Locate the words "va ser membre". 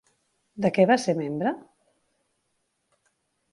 0.91-1.53